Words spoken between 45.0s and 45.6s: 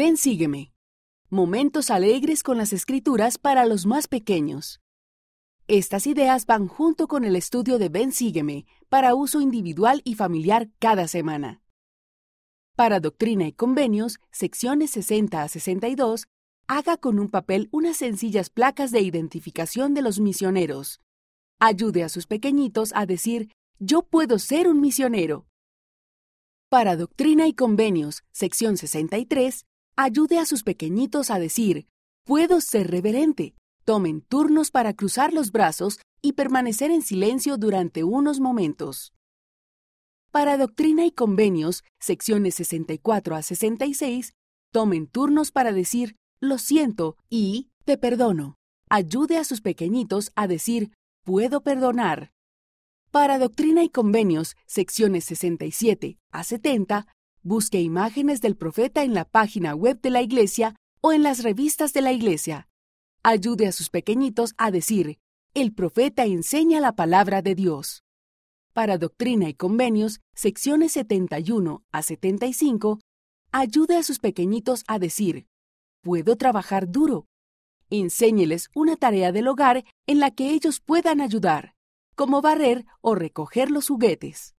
turnos